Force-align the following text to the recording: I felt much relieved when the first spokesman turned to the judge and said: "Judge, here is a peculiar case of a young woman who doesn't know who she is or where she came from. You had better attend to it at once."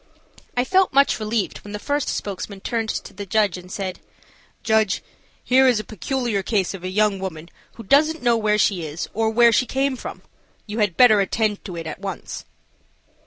I 0.57 0.63
felt 0.63 0.91
much 0.93 1.19
relieved 1.19 1.59
when 1.59 1.73
the 1.73 1.77
first 1.77 2.09
spokesman 2.09 2.61
turned 2.61 2.89
to 2.89 3.13
the 3.13 3.27
judge 3.27 3.55
and 3.55 3.71
said: 3.71 3.99
"Judge, 4.63 5.03
here 5.43 5.67
is 5.67 5.79
a 5.79 5.83
peculiar 5.83 6.41
case 6.41 6.73
of 6.73 6.83
a 6.83 6.89
young 6.89 7.19
woman 7.19 7.49
who 7.73 7.83
doesn't 7.83 8.23
know 8.23 8.41
who 8.41 8.57
she 8.57 8.83
is 8.83 9.07
or 9.13 9.29
where 9.29 9.51
she 9.51 9.67
came 9.67 9.95
from. 9.95 10.23
You 10.65 10.79
had 10.79 10.97
better 10.97 11.21
attend 11.21 11.63
to 11.65 11.75
it 11.77 11.85
at 11.85 11.99
once." 11.99 12.45